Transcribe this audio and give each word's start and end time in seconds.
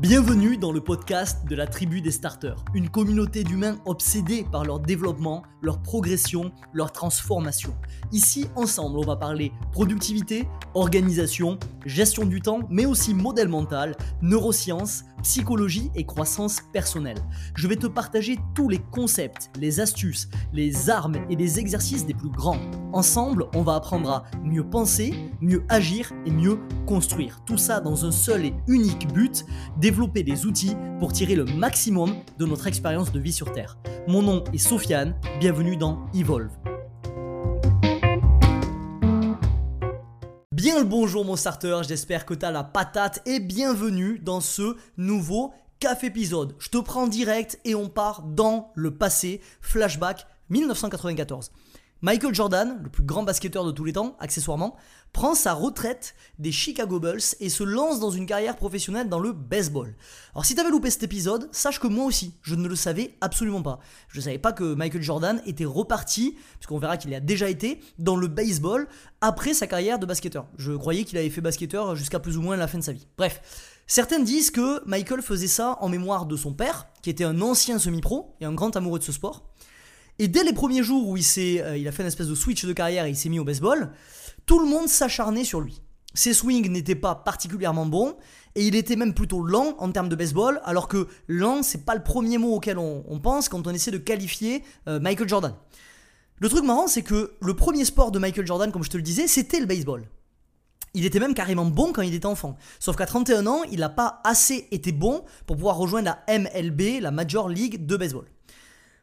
Bienvenue 0.00 0.56
dans 0.56 0.70
le 0.70 0.80
podcast 0.80 1.44
de 1.48 1.56
la 1.56 1.66
tribu 1.66 2.00
des 2.00 2.12
starters, 2.12 2.64
une 2.72 2.88
communauté 2.88 3.42
d'humains 3.42 3.80
obsédés 3.84 4.46
par 4.52 4.64
leur 4.64 4.78
développement, 4.78 5.42
leur 5.60 5.82
progression, 5.82 6.52
leur 6.72 6.92
transformation. 6.92 7.74
Ici, 8.12 8.46
ensemble, 8.54 8.96
on 8.96 9.04
va 9.04 9.16
parler 9.16 9.50
productivité, 9.72 10.46
organisation, 10.74 11.58
gestion 11.84 12.26
du 12.26 12.40
temps, 12.40 12.60
mais 12.70 12.86
aussi 12.86 13.12
modèle 13.12 13.48
mental, 13.48 13.96
neurosciences, 14.22 15.02
psychologie 15.24 15.90
et 15.96 16.06
croissance 16.06 16.60
personnelle. 16.72 17.18
Je 17.56 17.66
vais 17.66 17.74
te 17.74 17.88
partager 17.88 18.38
tous 18.54 18.68
les 18.68 18.78
concepts, 18.78 19.50
les 19.58 19.80
astuces, 19.80 20.28
les 20.52 20.90
armes 20.90 21.16
et 21.28 21.34
les 21.34 21.58
exercices 21.58 22.06
des 22.06 22.14
plus 22.14 22.30
grands. 22.30 22.60
Ensemble, 22.92 23.46
on 23.54 23.62
va 23.62 23.74
apprendre 23.74 24.10
à 24.10 24.24
mieux 24.42 24.64
penser, 24.64 25.12
mieux 25.42 25.62
agir 25.68 26.10
et 26.24 26.30
mieux 26.30 26.58
construire. 26.86 27.40
Tout 27.44 27.58
ça 27.58 27.80
dans 27.80 28.06
un 28.06 28.10
seul 28.10 28.46
et 28.46 28.54
unique 28.66 29.12
but, 29.12 29.44
développer 29.76 30.22
des 30.22 30.46
outils 30.46 30.74
pour 30.98 31.12
tirer 31.12 31.34
le 31.34 31.44
maximum 31.44 32.14
de 32.38 32.46
notre 32.46 32.66
expérience 32.66 33.12
de 33.12 33.20
vie 33.20 33.32
sur 33.32 33.52
Terre. 33.52 33.76
Mon 34.06 34.22
nom 34.22 34.42
est 34.54 34.58
Sofiane, 34.58 35.14
bienvenue 35.38 35.76
dans 35.76 36.06
Evolve. 36.14 36.50
Bien 40.50 40.78
le 40.78 40.84
bonjour 40.84 41.26
mon 41.26 41.36
starter, 41.36 41.82
j'espère 41.86 42.24
que 42.24 42.34
t'as 42.34 42.50
la 42.50 42.64
patate 42.64 43.20
et 43.26 43.38
bienvenue 43.38 44.18
dans 44.18 44.40
ce 44.40 44.76
nouveau 44.96 45.52
café 45.78 46.06
épisode. 46.06 46.56
Je 46.58 46.70
te 46.70 46.78
prends 46.78 47.06
direct 47.06 47.60
et 47.66 47.74
on 47.74 47.88
part 47.88 48.22
dans 48.22 48.72
le 48.74 48.96
passé, 48.96 49.42
flashback 49.60 50.26
1994. 50.48 51.50
Michael 52.00 52.32
Jordan, 52.32 52.78
le 52.80 52.88
plus 52.88 53.02
grand 53.02 53.24
basketteur 53.24 53.64
de 53.64 53.72
tous 53.72 53.82
les 53.82 53.92
temps, 53.92 54.16
accessoirement, 54.20 54.76
prend 55.12 55.34
sa 55.34 55.52
retraite 55.52 56.14
des 56.38 56.52
Chicago 56.52 57.00
Bulls 57.00 57.34
et 57.40 57.48
se 57.48 57.64
lance 57.64 57.98
dans 57.98 58.12
une 58.12 58.26
carrière 58.26 58.54
professionnelle 58.54 59.08
dans 59.08 59.18
le 59.18 59.32
baseball. 59.32 59.96
Alors 60.32 60.44
si 60.44 60.54
t'avais 60.54 60.70
loupé 60.70 60.90
cet 60.90 61.02
épisode, 61.02 61.48
sache 61.50 61.80
que 61.80 61.88
moi 61.88 62.04
aussi, 62.04 62.34
je 62.42 62.54
ne 62.54 62.68
le 62.68 62.76
savais 62.76 63.16
absolument 63.20 63.62
pas. 63.62 63.80
Je 64.10 64.18
ne 64.18 64.22
savais 64.22 64.38
pas 64.38 64.52
que 64.52 64.74
Michael 64.74 65.02
Jordan 65.02 65.42
était 65.44 65.64
reparti, 65.64 66.36
puisqu'on 66.60 66.78
verra 66.78 66.98
qu'il 66.98 67.12
a 67.14 67.20
déjà 67.20 67.48
été, 67.48 67.80
dans 67.98 68.14
le 68.14 68.28
baseball 68.28 68.86
après 69.20 69.52
sa 69.52 69.66
carrière 69.66 69.98
de 69.98 70.06
basketteur. 70.06 70.46
Je 70.56 70.70
croyais 70.70 71.02
qu'il 71.02 71.18
avait 71.18 71.30
fait 71.30 71.40
basketteur 71.40 71.96
jusqu'à 71.96 72.20
plus 72.20 72.38
ou 72.38 72.42
moins 72.42 72.56
la 72.56 72.68
fin 72.68 72.78
de 72.78 72.84
sa 72.84 72.92
vie. 72.92 73.08
Bref. 73.16 73.40
Certains 73.90 74.20
disent 74.20 74.50
que 74.50 74.86
Michael 74.86 75.22
faisait 75.22 75.48
ça 75.48 75.78
en 75.80 75.88
mémoire 75.88 76.26
de 76.26 76.36
son 76.36 76.52
père, 76.52 76.86
qui 77.02 77.08
était 77.08 77.24
un 77.24 77.40
ancien 77.40 77.78
semi-pro 77.78 78.36
et 78.38 78.44
un 78.44 78.52
grand 78.52 78.76
amoureux 78.76 78.98
de 78.98 79.04
ce 79.04 79.12
sport. 79.12 79.47
Et 80.18 80.28
dès 80.28 80.42
les 80.42 80.52
premiers 80.52 80.82
jours 80.82 81.08
où 81.08 81.16
il, 81.16 81.24
euh, 81.38 81.76
il 81.76 81.86
a 81.86 81.92
fait 81.92 82.02
une 82.02 82.08
espèce 82.08 82.26
de 82.26 82.34
switch 82.34 82.64
de 82.64 82.72
carrière 82.72 83.04
et 83.04 83.10
il 83.10 83.16
s'est 83.16 83.28
mis 83.28 83.38
au 83.38 83.44
baseball, 83.44 83.92
tout 84.46 84.58
le 84.58 84.66
monde 84.66 84.88
s'acharnait 84.88 85.44
sur 85.44 85.60
lui. 85.60 85.80
Ses 86.14 86.34
swings 86.34 86.68
n'étaient 86.70 86.96
pas 86.96 87.14
particulièrement 87.14 87.86
bons 87.86 88.16
et 88.56 88.66
il 88.66 88.74
était 88.74 88.96
même 88.96 89.14
plutôt 89.14 89.42
lent 89.44 89.76
en 89.78 89.92
termes 89.92 90.08
de 90.08 90.16
baseball, 90.16 90.60
alors 90.64 90.88
que 90.88 91.06
lent, 91.28 91.62
c'est 91.62 91.84
pas 91.84 91.94
le 91.94 92.02
premier 92.02 92.38
mot 92.38 92.54
auquel 92.56 92.78
on, 92.78 93.20
pense 93.20 93.48
quand 93.48 93.66
on 93.66 93.70
essaie 93.70 93.92
de 93.92 93.98
qualifier 93.98 94.64
euh, 94.88 94.98
Michael 94.98 95.28
Jordan. 95.28 95.54
Le 96.40 96.48
truc 96.48 96.64
marrant, 96.64 96.88
c'est 96.88 97.02
que 97.02 97.34
le 97.40 97.54
premier 97.54 97.84
sport 97.84 98.10
de 98.10 98.18
Michael 98.18 98.46
Jordan, 98.46 98.72
comme 98.72 98.82
je 98.82 98.90
te 98.90 98.96
le 98.96 99.02
disais, 99.02 99.28
c'était 99.28 99.60
le 99.60 99.66
baseball. 99.66 100.08
Il 100.94 101.04
était 101.04 101.20
même 101.20 101.34
carrément 101.34 101.66
bon 101.66 101.92
quand 101.92 102.02
il 102.02 102.14
était 102.14 102.26
enfant. 102.26 102.56
Sauf 102.80 102.96
qu'à 102.96 103.06
31 103.06 103.46
ans, 103.46 103.62
il 103.70 103.80
n'a 103.80 103.88
pas 103.88 104.20
assez 104.24 104.66
été 104.70 104.90
bon 104.90 105.24
pour 105.46 105.56
pouvoir 105.56 105.76
rejoindre 105.76 106.06
la 106.26 106.38
MLB, 106.38 107.00
la 107.00 107.10
Major 107.10 107.48
League 107.48 107.86
de 107.86 107.96
baseball. 107.96 108.24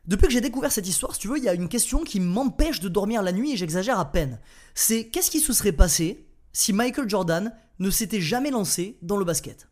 Depuis 0.08 0.28
que 0.28 0.34
j'ai 0.34 0.42
découvert 0.42 0.72
cette 0.72 0.88
histoire, 0.88 1.14
si 1.14 1.22
tu 1.22 1.28
veux, 1.28 1.38
il 1.38 1.44
y 1.44 1.50
a 1.50 1.53
une 1.53 1.70
question 1.70 2.03
qui 2.03 2.20
m'empêche 2.20 2.80
de 2.80 2.89
dormir 2.89 3.23
la 3.23 3.31
nuit 3.31 3.53
et 3.53 3.58
j'exagère 3.58 4.00
à 4.00 4.12
peine. 4.12 4.39
C'est 4.75 5.08
qu'est-ce 5.08 5.31
qui 5.31 5.39
se 5.39 5.53
serait 5.53 5.72
passé 5.72 6.28
si 6.53 6.73
Michael 6.73 7.09
Jordan 7.09 7.53
ne 7.80 7.89
s'était 7.89 8.22
jamais 8.22 8.52
lancé 8.52 8.97
dans 9.02 9.17
le 9.17 9.25
basket? 9.25 9.67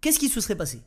Qu'est-ce 0.00 0.18
qui 0.18 0.28
se 0.28 0.40
serait 0.40 0.56
passé? 0.56 0.82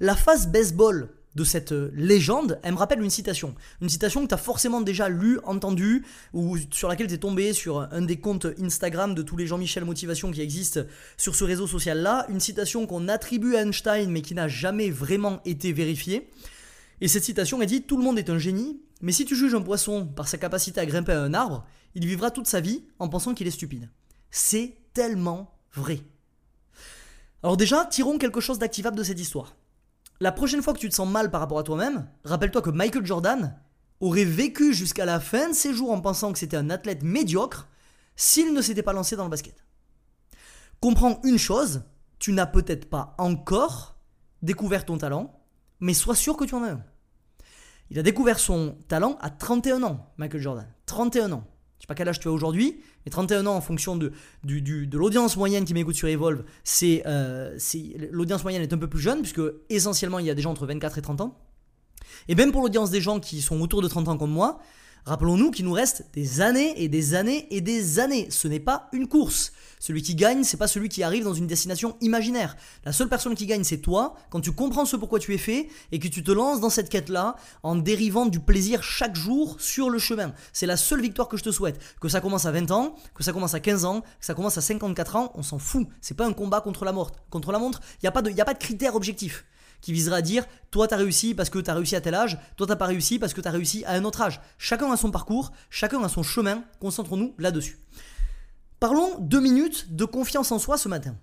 La 0.00 0.16
phase 0.16 0.48
baseball 0.48 1.10
de 1.34 1.44
cette 1.44 1.72
euh, 1.72 1.92
légende, 1.94 2.58
elle 2.62 2.72
me 2.72 2.78
rappelle 2.78 3.02
une 3.02 3.10
citation. 3.10 3.54
Une 3.80 3.88
citation 3.88 4.22
que 4.22 4.28
tu 4.28 4.34
as 4.34 4.38
forcément 4.38 4.80
déjà 4.80 5.08
lue, 5.08 5.38
entendue, 5.44 6.04
ou 6.32 6.56
sur 6.72 6.88
laquelle 6.88 7.06
tu 7.06 7.14
es 7.14 7.18
tombé 7.18 7.52
sur 7.52 7.80
un 7.92 8.02
des 8.02 8.18
comptes 8.18 8.46
Instagram 8.60 9.14
de 9.14 9.22
tous 9.22 9.36
les 9.36 9.46
Jean-Michel 9.46 9.84
Motivation 9.84 10.30
qui 10.30 10.40
existent 10.40 10.80
sur 11.16 11.34
ce 11.34 11.44
réseau 11.44 11.66
social-là. 11.66 12.26
Une 12.30 12.40
citation 12.40 12.86
qu'on 12.86 13.08
attribue 13.08 13.54
à 13.54 13.62
Einstein 13.62 14.10
mais 14.10 14.22
qui 14.22 14.34
n'a 14.34 14.48
jamais 14.48 14.90
vraiment 14.90 15.40
été 15.44 15.72
vérifiée. 15.72 16.30
Et 17.00 17.08
cette 17.08 17.24
citation, 17.24 17.60
elle 17.60 17.68
dit 17.68 17.82
Tout 17.82 17.96
le 17.96 18.04
monde 18.04 18.18
est 18.18 18.30
un 18.30 18.38
génie, 18.38 18.82
mais 19.00 19.12
si 19.12 19.24
tu 19.24 19.34
juges 19.34 19.54
un 19.54 19.62
poisson 19.62 20.06
par 20.06 20.28
sa 20.28 20.38
capacité 20.38 20.80
à 20.80 20.86
grimper 20.86 21.12
à 21.12 21.22
un 21.22 21.34
arbre, 21.34 21.66
il 21.94 22.06
vivra 22.06 22.30
toute 22.30 22.46
sa 22.46 22.60
vie 22.60 22.84
en 22.98 23.08
pensant 23.08 23.34
qu'il 23.34 23.46
est 23.46 23.52
stupide. 23.52 23.88
C'est 24.30 24.76
tellement 24.92 25.58
vrai. 25.72 26.00
Alors 27.42 27.56
déjà, 27.56 27.86
tirons 27.86 28.18
quelque 28.18 28.40
chose 28.40 28.58
d'activable 28.58 28.96
de 28.96 29.02
cette 29.02 29.20
histoire. 29.20 29.56
La 30.20 30.32
prochaine 30.32 30.62
fois 30.62 30.74
que 30.74 30.78
tu 30.78 30.88
te 30.88 30.94
sens 30.94 31.08
mal 31.08 31.30
par 31.30 31.40
rapport 31.40 31.58
à 31.58 31.62
toi-même, 31.62 32.06
rappelle-toi 32.24 32.60
que 32.60 32.70
Michael 32.70 33.06
Jordan 33.06 33.56
aurait 34.00 34.24
vécu 34.24 34.74
jusqu'à 34.74 35.06
la 35.06 35.20
fin 35.20 35.48
de 35.48 35.54
ses 35.54 35.72
jours 35.72 35.90
en 35.90 36.00
pensant 36.00 36.32
que 36.32 36.38
c'était 36.38 36.56
un 36.56 36.68
athlète 36.68 37.02
médiocre 37.02 37.68
s'il 38.16 38.52
ne 38.52 38.60
s'était 38.60 38.82
pas 38.82 38.92
lancé 38.92 39.16
dans 39.16 39.24
le 39.24 39.30
basket. 39.30 39.64
Comprends 40.80 41.20
une 41.24 41.38
chose, 41.38 41.82
tu 42.18 42.32
n'as 42.32 42.46
peut-être 42.46 42.90
pas 42.90 43.14
encore 43.16 43.96
découvert 44.42 44.84
ton 44.84 44.98
talent, 44.98 45.40
mais 45.80 45.94
sois 45.94 46.14
sûr 46.14 46.36
que 46.36 46.44
tu 46.44 46.54
en 46.54 46.62
as 46.62 46.72
un. 46.72 46.84
Il 47.90 47.98
a 47.98 48.02
découvert 48.02 48.38
son 48.38 48.76
talent 48.88 49.18
à 49.20 49.30
31 49.30 49.82
ans, 49.82 50.06
Michael 50.16 50.40
Jordan. 50.40 50.66
31 50.86 51.32
ans. 51.32 51.44
Je 51.78 51.84
sais 51.84 51.86
pas 51.86 51.94
quel 51.94 52.08
âge 52.08 52.20
tu 52.20 52.28
as 52.28 52.30
aujourd'hui, 52.30 52.80
mais 53.04 53.10
31 53.10 53.46
ans 53.46 53.56
en 53.56 53.60
fonction 53.60 53.96
de, 53.96 54.12
de 54.44 54.98
l'audience 54.98 55.36
moyenne 55.36 55.64
qui 55.64 55.74
m'écoute 55.74 55.94
sur 55.94 56.08
Evolve, 56.08 56.44
euh, 56.82 57.54
c'est, 57.56 58.10
l'audience 58.12 58.42
moyenne 58.42 58.62
est 58.62 58.72
un 58.72 58.78
peu 58.78 58.86
plus 58.86 59.00
jeune, 59.00 59.22
puisque 59.22 59.40
essentiellement 59.70 60.18
il 60.18 60.26
y 60.26 60.30
a 60.30 60.34
des 60.34 60.42
gens 60.42 60.50
entre 60.50 60.66
24 60.66 60.98
et 60.98 61.02
30 61.02 61.22
ans. 61.22 61.38
Et 62.28 62.34
même 62.34 62.52
pour 62.52 62.62
l'audience 62.62 62.90
des 62.90 63.00
gens 63.00 63.18
qui 63.18 63.40
sont 63.40 63.60
autour 63.60 63.82
de 63.82 63.88
30 63.88 64.08
ans 64.08 64.18
comme 64.18 64.30
moi, 64.30 64.60
Rappelons-nous 65.06 65.50
qu'il 65.50 65.64
nous 65.64 65.72
reste 65.72 66.04
des 66.12 66.40
années 66.40 66.82
et 66.82 66.88
des 66.88 67.14
années 67.14 67.46
et 67.50 67.60
des 67.60 67.98
années. 67.98 68.28
Ce 68.30 68.48
n'est 68.48 68.60
pas 68.60 68.88
une 68.92 69.08
course. 69.08 69.52
Celui 69.78 70.02
qui 70.02 70.14
gagne, 70.14 70.44
c'est 70.44 70.58
pas 70.58 70.66
celui 70.66 70.90
qui 70.90 71.02
arrive 71.02 71.24
dans 71.24 71.32
une 71.32 71.46
destination 71.46 71.96
imaginaire. 72.02 72.56
La 72.84 72.92
seule 72.92 73.08
personne 73.08 73.34
qui 73.34 73.46
gagne, 73.46 73.64
c'est 73.64 73.78
toi, 73.78 74.14
quand 74.28 74.40
tu 74.40 74.52
comprends 74.52 74.84
ce 74.84 74.96
pourquoi 74.96 75.18
tu 75.18 75.32
es 75.34 75.38
fait 75.38 75.68
et 75.90 75.98
que 75.98 76.08
tu 76.08 76.22
te 76.22 76.30
lances 76.30 76.60
dans 76.60 76.68
cette 76.68 76.90
quête-là 76.90 77.36
en 77.62 77.76
dérivant 77.76 78.26
du 78.26 78.40
plaisir 78.40 78.82
chaque 78.82 79.16
jour 79.16 79.56
sur 79.58 79.88
le 79.88 79.98
chemin. 79.98 80.34
C'est 80.52 80.66
la 80.66 80.76
seule 80.76 81.00
victoire 81.00 81.28
que 81.28 81.38
je 81.38 81.44
te 81.44 81.50
souhaite. 81.50 81.80
Que 82.00 82.08
ça 82.08 82.20
commence 82.20 82.44
à 82.44 82.52
20 82.52 82.70
ans, 82.70 82.94
que 83.14 83.22
ça 83.22 83.32
commence 83.32 83.54
à 83.54 83.60
15 83.60 83.86
ans, 83.86 84.02
que 84.02 84.26
ça 84.26 84.34
commence 84.34 84.58
à 84.58 84.60
54 84.60 85.16
ans, 85.16 85.32
on 85.34 85.42
s'en 85.42 85.58
fout. 85.58 85.88
C'est 86.02 86.16
pas 86.16 86.26
un 86.26 86.34
combat 86.34 86.60
contre 86.60 86.84
la 86.84 86.92
mort. 86.92 87.12
Contre 87.30 87.52
la 87.52 87.58
montre, 87.58 87.80
il 87.94 88.04
n'y 88.04 88.08
a, 88.08 88.12
pas 88.12 88.22
de, 88.22 88.38
a 88.38 88.44
pas 88.44 88.54
de 88.54 88.58
critère 88.58 88.94
objectif 88.94 89.46
qui 89.80 89.92
visera 89.92 90.16
à 90.16 90.22
dire 90.22 90.44
toi 90.70 90.86
t'as 90.88 90.96
réussi 90.96 91.34
parce 91.34 91.50
que 91.50 91.58
t'as 91.58 91.74
réussi 91.74 91.96
à 91.96 92.00
tel 92.00 92.14
âge, 92.14 92.38
toi 92.56 92.66
t'as 92.66 92.76
pas 92.76 92.86
réussi 92.86 93.18
parce 93.18 93.34
que 93.34 93.40
t'as 93.40 93.50
réussi 93.50 93.84
à 93.84 93.92
un 93.92 94.04
autre 94.04 94.22
âge. 94.22 94.40
Chacun 94.58 94.90
a 94.90 94.96
son 94.96 95.10
parcours, 95.10 95.52
chacun 95.68 96.02
a 96.02 96.08
son 96.08 96.22
chemin, 96.22 96.64
concentrons-nous 96.80 97.34
là-dessus. 97.38 97.78
Parlons 98.78 99.18
deux 99.18 99.40
minutes 99.40 99.94
de 99.94 100.04
confiance 100.04 100.52
en 100.52 100.58
soi 100.58 100.78
ce 100.78 100.88
matin. 100.88 101.16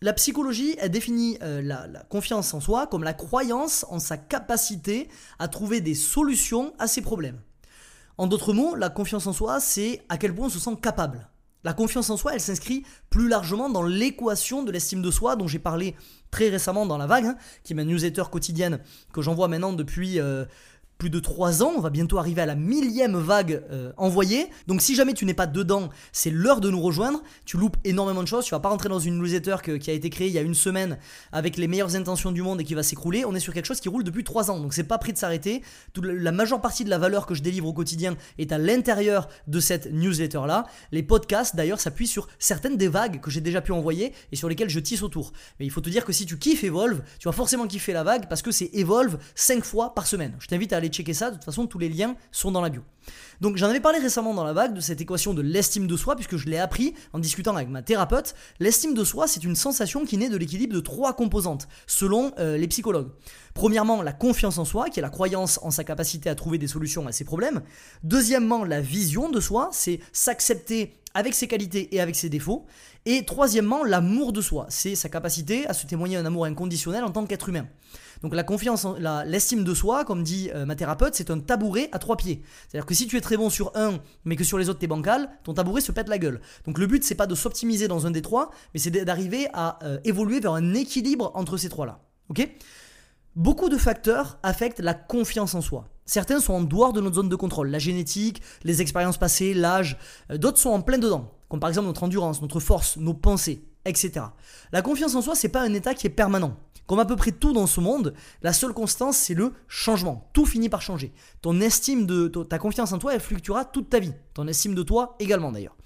La 0.00 0.12
psychologie 0.12 0.78
a 0.78 0.88
défini 0.88 1.38
euh, 1.42 1.60
la, 1.60 2.04
confiance 2.08 2.54
en 2.54 2.60
soi 2.60 2.86
comme 2.86 3.02
la 3.02 3.14
croyance 3.14 3.84
en 3.88 3.98
sa 3.98 4.16
capacité 4.16 5.08
à 5.40 5.48
trouver 5.48 5.80
des 5.80 5.94
solutions 5.94 6.72
à 6.78 6.86
ses 6.86 7.02
problèmes. 7.02 7.40
En 8.16 8.26
d'autres 8.28 8.52
mots, 8.52 8.76
la 8.76 8.90
confiance 8.90 9.26
en 9.26 9.32
soi, 9.32 9.60
c'est 9.60 10.04
à 10.08 10.16
quel 10.18 10.34
point 10.34 10.46
on 10.46 10.50
se 10.50 10.60
sent 10.60 10.76
capable. 10.80 11.28
La 11.64 11.72
confiance 11.72 12.08
en 12.10 12.16
soi, 12.16 12.34
elle 12.34 12.40
s'inscrit 12.40 12.84
plus 13.10 13.28
largement 13.28 13.68
dans 13.68 13.82
l'équation 13.82 14.62
de 14.62 14.70
l'estime 14.70 15.02
de 15.02 15.10
soi 15.10 15.36
dont 15.36 15.48
j'ai 15.48 15.58
parlé 15.58 15.96
très 16.30 16.48
récemment 16.48 16.86
dans 16.86 16.98
La 16.98 17.06
Vague, 17.06 17.26
hein, 17.26 17.36
qui 17.64 17.72
est 17.72 17.76
ma 17.76 17.84
newsletter 17.84 18.24
quotidienne 18.30 18.80
que 19.12 19.22
j'envoie 19.22 19.48
maintenant 19.48 19.72
depuis 19.72 20.20
euh, 20.20 20.44
plus 20.98 21.10
de 21.10 21.20
3 21.20 21.62
ans, 21.62 21.72
on 21.76 21.80
va 21.80 21.90
bientôt 21.90 22.18
arriver 22.18 22.42
à 22.42 22.46
la 22.46 22.56
millième 22.56 23.16
vague 23.16 23.62
euh, 23.70 23.92
envoyée. 23.96 24.48
Donc 24.66 24.82
si 24.82 24.96
jamais 24.96 25.14
tu 25.14 25.24
n'es 25.24 25.34
pas 25.34 25.46
dedans, 25.46 25.90
c'est 26.10 26.30
l'heure 26.30 26.60
de 26.60 26.70
nous 26.70 26.80
rejoindre. 26.80 27.22
Tu 27.44 27.56
loupes 27.56 27.76
énormément 27.84 28.22
de 28.22 28.28
choses, 28.28 28.44
tu 28.44 28.50
vas 28.50 28.58
pas 28.58 28.68
rentrer 28.68 28.88
dans 28.88 28.98
une 28.98 29.16
newsletter 29.16 29.56
qui 29.78 29.90
a 29.90 29.92
été 29.92 30.10
créée 30.10 30.26
il 30.26 30.32
y 30.32 30.38
a 30.38 30.42
une 30.42 30.54
semaine 30.54 30.98
avec 31.30 31.56
les 31.56 31.68
meilleures 31.68 31.94
intentions 31.94 32.32
du 32.32 32.42
monde 32.42 32.60
et 32.60 32.64
qui 32.64 32.74
va 32.74 32.82
s'écrouler. 32.82 33.24
On 33.24 33.34
est 33.36 33.40
sur 33.40 33.54
quelque 33.54 33.66
chose 33.66 33.80
qui 33.80 33.88
roule 33.88 34.02
depuis 34.02 34.24
3 34.24 34.50
ans, 34.50 34.58
donc 34.58 34.74
c'est 34.74 34.82
pas 34.82 34.98
prêt 34.98 35.12
de 35.12 35.18
s'arrêter. 35.18 35.62
La 36.02 36.32
majeure 36.32 36.60
partie 36.60 36.84
de 36.84 36.90
la 36.90 36.98
valeur 36.98 37.26
que 37.26 37.34
je 37.34 37.42
délivre 37.42 37.68
au 37.68 37.72
quotidien 37.72 38.16
est 38.38 38.50
à 38.50 38.58
l'intérieur 38.58 39.28
de 39.46 39.60
cette 39.60 39.92
newsletter 39.92 40.42
là. 40.48 40.66
Les 40.90 41.04
podcasts 41.04 41.54
d'ailleurs 41.54 41.78
s'appuient 41.78 42.08
sur 42.08 42.26
certaines 42.40 42.76
des 42.76 42.88
vagues 42.88 43.20
que 43.20 43.30
j'ai 43.30 43.40
déjà 43.40 43.60
pu 43.60 43.70
envoyer 43.70 44.12
et 44.32 44.36
sur 44.36 44.48
lesquelles 44.48 44.68
je 44.68 44.80
tisse 44.80 45.02
autour. 45.02 45.32
Mais 45.60 45.66
il 45.66 45.70
faut 45.70 45.80
te 45.80 45.90
dire 45.90 46.04
que 46.04 46.12
si 46.12 46.26
tu 46.26 46.38
kiffes 46.38 46.64
Evolve, 46.64 47.02
tu 47.20 47.28
vas 47.28 47.32
forcément 47.32 47.68
kiffer 47.68 47.92
la 47.92 48.02
vague 48.02 48.28
parce 48.28 48.42
que 48.42 48.50
c'est 48.50 48.70
Evolve 48.72 49.18
5 49.36 49.64
fois 49.64 49.94
par 49.94 50.08
semaine. 50.08 50.34
Je 50.40 50.48
t'invite 50.48 50.72
à 50.72 50.78
aller 50.78 50.87
checker 50.88 51.14
ça. 51.14 51.30
De 51.30 51.36
toute 51.36 51.44
façon, 51.44 51.66
tous 51.66 51.78
les 51.78 51.88
liens 51.88 52.16
sont 52.32 52.50
dans 52.50 52.60
la 52.60 52.68
bio. 52.68 52.82
Donc 53.40 53.56
j'en 53.56 53.68
avais 53.68 53.80
parlé 53.80 53.98
récemment 53.98 54.34
dans 54.34 54.44
la 54.44 54.52
vague 54.52 54.74
de 54.74 54.80
cette 54.80 55.00
équation 55.00 55.32
de 55.34 55.42
l'estime 55.42 55.86
de 55.86 55.96
soi, 55.96 56.16
puisque 56.16 56.36
je 56.36 56.46
l'ai 56.48 56.58
appris 56.58 56.94
en 57.12 57.18
discutant 57.18 57.54
avec 57.56 57.68
ma 57.68 57.82
thérapeute. 57.82 58.34
L'estime 58.60 58.94
de 58.94 59.04
soi, 59.04 59.26
c'est 59.26 59.44
une 59.44 59.56
sensation 59.56 60.04
qui 60.04 60.18
naît 60.18 60.28
de 60.28 60.36
l'équilibre 60.36 60.74
de 60.74 60.80
trois 60.80 61.14
composantes, 61.14 61.68
selon 61.86 62.32
euh, 62.38 62.56
les 62.56 62.68
psychologues. 62.68 63.08
Premièrement, 63.54 64.02
la 64.02 64.12
confiance 64.12 64.58
en 64.58 64.64
soi, 64.64 64.88
qui 64.88 65.00
est 65.00 65.02
la 65.02 65.10
croyance 65.10 65.58
en 65.62 65.70
sa 65.70 65.84
capacité 65.84 66.28
à 66.30 66.34
trouver 66.34 66.58
des 66.58 66.68
solutions 66.68 67.06
à 67.06 67.12
ses 67.12 67.24
problèmes. 67.24 67.62
Deuxièmement, 68.02 68.64
la 68.64 68.80
vision 68.80 69.30
de 69.30 69.40
soi, 69.40 69.70
c'est 69.72 70.00
s'accepter 70.12 70.94
avec 71.14 71.34
ses 71.34 71.48
qualités 71.48 71.94
et 71.94 72.00
avec 72.00 72.14
ses 72.14 72.28
défauts. 72.28 72.66
Et 73.06 73.24
troisièmement, 73.24 73.84
l'amour 73.84 74.32
de 74.32 74.40
soi, 74.40 74.66
c'est 74.68 74.94
sa 74.94 75.08
capacité 75.08 75.66
à 75.66 75.72
se 75.72 75.86
témoigner 75.86 76.16
un 76.16 76.26
amour 76.26 76.44
inconditionnel 76.44 77.04
en 77.04 77.10
tant 77.10 77.26
qu'être 77.26 77.48
humain. 77.48 77.66
Donc 78.22 78.34
la 78.34 78.42
confiance, 78.42 78.86
l'estime 79.26 79.64
de 79.64 79.74
soi, 79.74 80.04
comme 80.04 80.22
dit 80.22 80.50
euh, 80.54 80.66
ma 80.66 80.74
thérapeute, 80.74 81.14
c'est 81.14 81.30
un 81.30 81.38
tabouret 81.38 81.88
à 81.92 81.98
trois 81.98 82.16
pieds. 82.16 82.42
C'est-à-dire 82.68 82.86
que 82.86 82.94
si 82.94 83.06
tu 83.06 83.16
es 83.16 83.20
très 83.20 83.36
bon 83.36 83.50
sur 83.50 83.72
un, 83.76 83.98
mais 84.24 84.36
que 84.36 84.44
sur 84.44 84.58
les 84.58 84.68
autres 84.68 84.80
t'es 84.80 84.86
bancal, 84.86 85.30
ton 85.44 85.54
tabouret 85.54 85.80
se 85.80 85.92
pète 85.92 86.08
la 86.08 86.18
gueule. 86.18 86.40
Donc 86.66 86.78
le 86.78 86.86
but 86.86 87.04
c'est 87.04 87.14
pas 87.14 87.26
de 87.26 87.34
s'optimiser 87.34 87.88
dans 87.88 88.06
un 88.06 88.10
des 88.10 88.22
trois, 88.22 88.50
mais 88.74 88.80
c'est 88.80 88.90
d'arriver 88.90 89.48
à 89.52 89.78
euh, 89.84 89.98
évoluer 90.04 90.40
vers 90.40 90.52
un 90.52 90.74
équilibre 90.74 91.30
entre 91.34 91.56
ces 91.56 91.68
trois-là. 91.68 92.00
Ok? 92.28 92.48
Beaucoup 93.36 93.68
de 93.68 93.76
facteurs 93.76 94.38
affectent 94.42 94.80
la 94.80 94.94
confiance 94.94 95.54
en 95.54 95.60
soi. 95.60 95.88
Certains 96.04 96.40
sont 96.40 96.54
en 96.54 96.62
dehors 96.62 96.92
de 96.92 97.00
notre 97.00 97.16
zone 97.16 97.28
de 97.28 97.36
contrôle, 97.36 97.68
la 97.68 97.78
génétique, 97.78 98.42
les 98.64 98.80
expériences 98.80 99.18
passées, 99.18 99.54
l'âge. 99.54 99.98
Euh, 100.32 100.38
d'autres 100.38 100.58
sont 100.58 100.70
en 100.70 100.80
plein 100.80 100.98
dedans, 100.98 101.34
comme 101.48 101.60
par 101.60 101.68
exemple 101.68 101.86
notre 101.86 102.02
endurance, 102.02 102.42
notre 102.42 102.60
force, 102.60 102.96
nos 102.96 103.14
pensées, 103.14 103.62
etc. 103.84 104.26
La 104.72 104.82
confiance 104.82 105.14
en 105.14 105.22
soi, 105.22 105.34
c'est 105.34 105.50
pas 105.50 105.62
un 105.62 105.74
état 105.74 105.94
qui 105.94 106.06
est 106.06 106.10
permanent. 106.10 106.56
Comme 106.88 107.00
à 107.00 107.04
peu 107.04 107.16
près 107.16 107.32
tout 107.32 107.52
dans 107.52 107.66
ce 107.66 107.80
monde, 107.80 108.14
la 108.40 108.54
seule 108.54 108.72
constance, 108.72 109.18
c'est 109.18 109.34
le 109.34 109.52
changement. 109.68 110.30
Tout 110.32 110.46
finit 110.46 110.70
par 110.70 110.80
changer. 110.80 111.12
Ton 111.42 111.60
estime 111.60 112.06
de 112.06 112.28
ta 112.28 112.58
confiance 112.58 112.92
en 112.92 112.98
toi, 112.98 113.14
elle 113.14 113.20
fluctuera 113.20 113.66
toute 113.66 113.90
ta 113.90 113.98
vie. 114.00 114.14
Ton 114.32 114.48
estime 114.48 114.74
de 114.74 114.82
toi 114.82 115.14
également 115.20 115.52
d'ailleurs. 115.52 115.76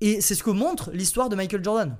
Et 0.00 0.20
c'est 0.20 0.34
ce 0.34 0.42
que 0.42 0.50
montre 0.50 0.90
l'histoire 0.90 1.28
de 1.28 1.36
Michael 1.36 1.62
Jordan. 1.62 1.96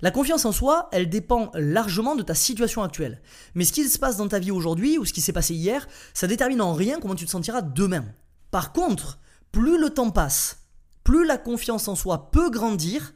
La 0.00 0.10
confiance 0.10 0.46
en 0.46 0.52
soi, 0.52 0.88
elle 0.92 1.10
dépend 1.10 1.50
largement 1.52 2.16
de 2.16 2.22
ta 2.22 2.34
situation 2.34 2.82
actuelle. 2.82 3.20
Mais 3.54 3.66
ce 3.66 3.72
qui 3.72 3.86
se 3.86 3.98
passe 3.98 4.16
dans 4.16 4.28
ta 4.28 4.38
vie 4.38 4.50
aujourd'hui 4.50 4.96
ou 4.96 5.04
ce 5.04 5.12
qui 5.12 5.20
s'est 5.20 5.34
passé 5.34 5.54
hier, 5.54 5.86
ça 6.14 6.26
détermine 6.26 6.62
en 6.62 6.72
rien 6.72 7.00
comment 7.00 7.14
tu 7.14 7.26
te 7.26 7.30
sentiras 7.30 7.60
demain. 7.60 8.06
Par 8.50 8.72
contre, 8.72 9.18
plus 9.52 9.78
le 9.78 9.90
temps 9.90 10.10
passe, 10.10 10.64
plus 11.04 11.26
la 11.26 11.36
confiance 11.36 11.86
en 11.86 11.96
soi 11.96 12.30
peut 12.30 12.48
grandir 12.48 13.12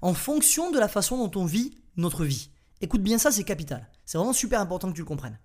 en 0.00 0.14
fonction 0.14 0.70
de 0.70 0.78
la 0.78 0.86
façon 0.86 1.18
dont 1.18 1.40
on 1.40 1.44
vit 1.44 1.76
notre 1.96 2.24
vie. 2.24 2.50
Écoute 2.84 3.02
bien 3.02 3.16
ça, 3.16 3.32
c'est 3.32 3.44
capital. 3.44 3.88
C'est 4.04 4.18
vraiment 4.18 4.34
super 4.34 4.60
important 4.60 4.90
que 4.90 4.94
tu 4.94 5.00
le 5.00 5.06
comprennes. 5.06 5.38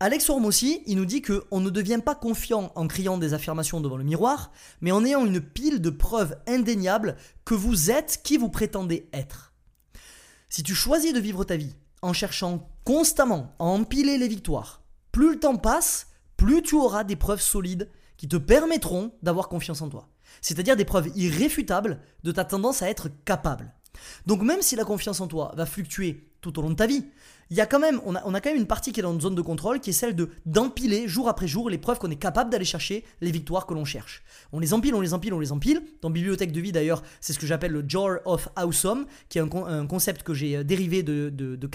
Alex 0.00 0.30
aussi, 0.30 0.82
il 0.86 0.96
nous 0.96 1.04
dit 1.04 1.20
qu'on 1.20 1.60
ne 1.60 1.68
devient 1.68 2.00
pas 2.02 2.14
confiant 2.14 2.72
en 2.74 2.88
criant 2.88 3.18
des 3.18 3.34
affirmations 3.34 3.82
devant 3.82 3.98
le 3.98 4.04
miroir, 4.04 4.50
mais 4.80 4.90
en 4.90 5.04
ayant 5.04 5.26
une 5.26 5.42
pile 5.42 5.82
de 5.82 5.90
preuves 5.90 6.38
indéniables 6.46 7.16
que 7.44 7.52
vous 7.52 7.90
êtes 7.90 8.20
qui 8.24 8.38
vous 8.38 8.48
prétendez 8.48 9.10
être. 9.12 9.52
Si 10.48 10.62
tu 10.62 10.74
choisis 10.74 11.12
de 11.12 11.20
vivre 11.20 11.44
ta 11.44 11.58
vie 11.58 11.76
en 12.00 12.14
cherchant 12.14 12.70
constamment 12.82 13.54
à 13.58 13.64
empiler 13.64 14.16
les 14.16 14.28
victoires, 14.28 14.80
plus 15.12 15.32
le 15.32 15.40
temps 15.40 15.58
passe, 15.58 16.06
plus 16.38 16.62
tu 16.62 16.76
auras 16.76 17.04
des 17.04 17.16
preuves 17.16 17.42
solides 17.42 17.90
qui 18.16 18.26
te 18.26 18.38
permettront 18.38 19.12
d'avoir 19.22 19.50
confiance 19.50 19.82
en 19.82 19.90
toi. 19.90 20.08
C'est-à-dire 20.40 20.76
des 20.76 20.86
preuves 20.86 21.10
irréfutables 21.14 22.00
de 22.24 22.32
ta 22.32 22.46
tendance 22.46 22.80
à 22.80 22.88
être 22.88 23.10
capable. 23.26 23.74
Donc 24.26 24.42
même 24.42 24.62
si 24.62 24.76
la 24.76 24.84
confiance 24.84 25.20
en 25.20 25.26
toi 25.26 25.52
va 25.56 25.66
fluctuer 25.66 26.27
tout 26.40 26.58
au 26.58 26.62
long 26.62 26.70
de 26.70 26.76
ta 26.76 26.86
vie. 26.86 27.04
Il 27.50 27.56
y 27.56 27.62
a 27.62 27.66
quand 27.66 27.78
même, 27.78 27.98
on 28.04 28.14
a, 28.14 28.22
on 28.26 28.34
a 28.34 28.40
quand 28.42 28.50
même 28.50 28.58
une 28.58 28.66
partie 28.66 28.92
qui 28.92 29.00
est 29.00 29.02
dans 29.02 29.14
une 29.14 29.20
zone 29.20 29.34
de 29.34 29.40
contrôle 29.40 29.80
qui 29.80 29.90
est 29.90 29.94
celle 29.94 30.14
de 30.14 30.28
d'empiler 30.44 31.08
jour 31.08 31.28
après 31.28 31.48
jour 31.48 31.70
les 31.70 31.78
preuves 31.78 31.98
qu'on 31.98 32.10
est 32.10 32.16
capable 32.16 32.50
d'aller 32.50 32.66
chercher 32.66 33.04
les 33.22 33.30
victoires 33.30 33.66
que 33.66 33.72
l'on 33.72 33.86
cherche. 33.86 34.22
On 34.52 34.60
les 34.60 34.74
empile, 34.74 34.94
on 34.94 35.00
les 35.00 35.14
empile, 35.14 35.32
on 35.32 35.40
les 35.40 35.50
empile. 35.50 35.82
Dans 36.02 36.10
Bibliothèque 36.10 36.52
de 36.52 36.60
vie 36.60 36.72
d'ailleurs, 36.72 37.02
c'est 37.20 37.32
ce 37.32 37.38
que 37.38 37.46
j'appelle 37.46 37.72
le 37.72 37.84
Jar 37.88 38.18
of 38.26 38.48
Awesome, 38.56 39.06
qui 39.30 39.38
est 39.38 39.40
un, 39.40 39.86
concept 39.86 40.22
que 40.24 40.34
j'ai 40.34 40.56
euh, 40.56 40.64
dérivé 40.64 41.02
de, 41.02 41.30
de, 41.30 41.56
de 41.56 41.70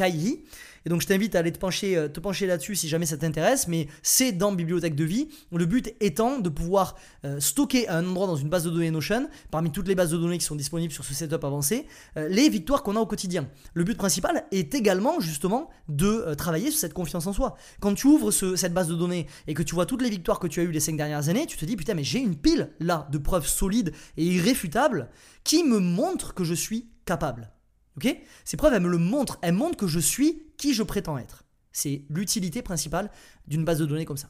Et 0.86 0.90
donc 0.90 1.02
je 1.02 1.08
t'invite 1.08 1.36
à 1.36 1.40
aller 1.40 1.52
te 1.52 1.58
pencher, 1.58 1.98
euh, 1.98 2.08
te 2.08 2.20
pencher 2.20 2.46
là-dessus 2.46 2.76
si 2.76 2.88
jamais 2.88 3.08
ça 3.08 3.18
t'intéresse, 3.18 3.68
mais 3.68 3.88
c'est 4.04 4.32
dans 4.32 4.52
Bibliothèque 4.52 4.96
de 4.96 5.04
vie. 5.04 5.30
Le 5.52 5.66
but 5.66 5.96
étant 6.02 6.38
de 6.38 6.50
pouvoir 6.50 6.96
euh, 7.26 7.40
stocker 7.40 7.88
à 7.88 7.98
un 7.98 8.08
endroit 8.08 8.28
dans 8.28 8.36
une 8.36 8.50
base 8.50 8.64
de 8.64 8.70
données 8.70 8.92
Notion, 8.92 9.28
parmi 9.50 9.72
toutes 9.72 9.88
les 9.88 9.96
bases 9.96 10.12
de 10.12 10.18
données 10.18 10.38
qui 10.38 10.46
sont 10.46 10.56
disponibles 10.56 10.94
sur 10.94 11.04
ce 11.04 11.16
setup 11.16 11.44
avancé, 11.44 11.88
les 12.16 12.48
victoires 12.50 12.84
qu'on 12.84 12.96
a 12.96 13.00
au 13.00 13.08
quotidien. 13.08 13.48
Le 13.74 13.84
but 13.84 13.98
principal 13.98 14.46
est 14.52 14.76
également 14.76 15.20
justement 15.20 15.63
de 15.88 16.08
euh, 16.08 16.36
travailler 16.36 16.72
sur 16.72 16.80
cette 16.80 16.94
confiance 16.94 17.28
en 17.28 17.34
soi. 17.34 17.56
Quand 17.80 17.94
tu 17.94 18.08
ouvres 18.08 18.32
cette 18.32 18.74
base 18.74 18.88
de 18.88 18.96
données 18.96 19.28
et 19.48 19.54
que 19.54 19.64
tu 19.64 19.76
vois 19.76 19.86
toutes 19.86 20.02
les 20.02 20.10
victoires 20.10 20.40
que 20.40 20.48
tu 20.48 20.60
as 20.60 20.64
eues 20.64 20.72
les 20.72 20.80
5 20.80 20.98
dernières 20.98 21.30
années, 21.30 21.46
tu 21.46 21.58
te 21.58 21.66
dis 21.66 21.76
putain 21.76 21.94
mais 21.94 22.04
j'ai 22.04 22.20
une 22.20 22.36
pile 22.36 22.72
là 22.80 23.08
de 23.12 23.18
preuves 23.18 23.48
solides 23.48 23.94
et 24.18 24.26
irréfutables 24.26 25.10
qui 25.44 25.64
me 25.64 25.80
montrent 25.80 26.34
que 26.34 26.44
je 26.44 26.54
suis 26.54 26.90
capable. 27.06 27.52
Ok? 27.98 28.16
Ces 28.46 28.58
preuves 28.58 28.74
elles 28.74 28.82
me 28.82 28.90
le 28.90 28.98
montrent, 28.98 29.40
elles 29.42 29.54
montrent 29.54 29.78
que 29.78 29.88
je 29.88 30.00
suis 30.00 30.44
qui 30.58 30.74
je 30.74 30.84
prétends 30.84 31.18
être. 31.18 31.44
C'est 31.72 32.06
l'utilité 32.10 32.62
principale 32.62 33.12
d'une 33.48 33.66
base 33.66 33.80
de 33.80 33.86
données 33.86 34.06
comme 34.06 34.18
ça. 34.18 34.30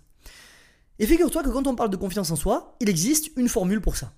Et 1.00 1.08
figure-toi 1.08 1.44
que 1.44 1.50
quand 1.50 1.68
on 1.68 1.76
parle 1.76 1.90
de 1.90 1.98
confiance 1.98 2.32
en 2.32 2.36
soi, 2.36 2.76
il 2.80 2.90
existe 2.90 3.32
une 3.36 3.50
formule 3.50 3.82
pour 3.82 3.98
ça. 3.98 4.14